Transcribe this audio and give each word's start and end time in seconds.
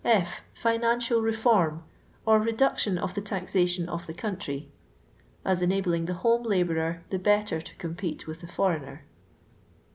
F. 0.03 0.41
"Financial 0.55 1.21
r^orm" 1.21 1.83
or 2.25 2.41
reduction 2.41 2.95
cf 2.95 3.19
ike 3.19 3.43
iaxaiion 3.45 3.87
of 3.87 4.07
the 4.07 4.15
country; 4.15 4.67
as 5.45 5.61
enabling 5.61 6.05
the 6.05 6.15
home 6.25 6.41
labourer 6.41 7.03
the 7.11 7.19
better 7.19 7.61
to 7.61 7.75
compete 7.75 8.25
with 8.25 8.39
the 8.41 8.47
foreigner. 8.47 9.03